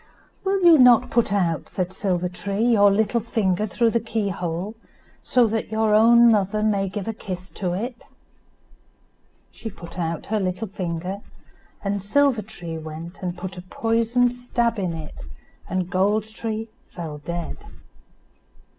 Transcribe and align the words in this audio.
"Will 0.43 0.63
you 0.65 0.79
not 0.79 1.11
put 1.11 1.31
out," 1.31 1.69
said 1.69 1.93
Silver 1.93 2.27
tree, 2.27 2.63
"your 2.65 2.89
little 2.91 3.19
finger 3.19 3.67
through 3.67 3.91
the 3.91 3.99
key 3.99 4.29
hole, 4.29 4.73
so 5.21 5.45
that 5.45 5.71
your 5.71 5.93
own 5.93 6.31
mother 6.31 6.63
may 6.63 6.89
give 6.89 7.07
a 7.07 7.13
kiss 7.13 7.51
to 7.51 7.73
it?" 7.73 8.05
She 9.51 9.69
put 9.69 9.99
out 9.99 10.25
her 10.33 10.39
little 10.39 10.67
finger, 10.69 11.21
and 11.83 12.01
Silver 12.01 12.41
tree 12.41 12.79
went 12.79 13.21
and 13.21 13.37
put 13.37 13.59
a 13.59 13.61
poisoned 13.61 14.33
stab 14.33 14.79
in 14.79 14.93
it, 14.93 15.13
and 15.69 15.87
Gold 15.91 16.23
tree 16.23 16.69
fell 16.89 17.19
dead. 17.19 17.57